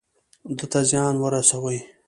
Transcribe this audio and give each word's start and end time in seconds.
ده 0.57 0.65
ته 0.71 0.79
زيان 0.89 1.15
ورسوي. 1.19 1.79